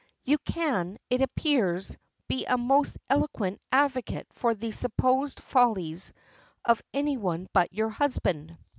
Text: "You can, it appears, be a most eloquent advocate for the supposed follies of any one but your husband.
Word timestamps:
"You 0.23 0.39
can, 0.39 0.97
it 1.11 1.21
appears, 1.21 1.95
be 2.27 2.47
a 2.47 2.57
most 2.57 2.97
eloquent 3.07 3.61
advocate 3.71 4.25
for 4.31 4.55
the 4.55 4.71
supposed 4.71 5.39
follies 5.39 6.11
of 6.65 6.81
any 6.91 7.17
one 7.17 7.45
but 7.53 7.71
your 7.71 7.89
husband. 7.89 8.57